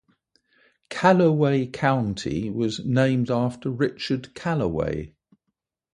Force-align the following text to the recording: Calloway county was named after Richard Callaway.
Calloway 0.89 1.67
county 1.67 2.49
was 2.49 2.83
named 2.83 3.29
after 3.29 3.69
Richard 3.69 4.33
Callaway. 4.33 5.11